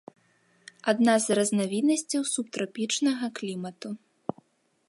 Адна 0.93 1.13
з 1.25 1.37
разнавіднасцяў 1.39 2.21
субтрапічнага 2.33 3.25
клімату. 3.41 3.89